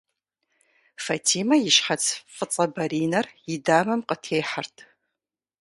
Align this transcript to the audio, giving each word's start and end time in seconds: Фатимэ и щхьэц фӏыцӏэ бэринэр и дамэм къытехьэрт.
Фатимэ 1.03 1.55
и 1.67 1.71
щхьэц 1.75 2.03
фӏыцӏэ 2.35 2.65
бэринэр 2.73 3.25
и 3.53 3.55
дамэм 3.65 4.01
къытехьэрт. 4.09 4.77